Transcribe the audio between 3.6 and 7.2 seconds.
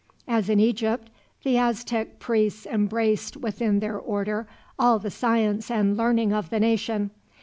their order all the science and learning of the nation.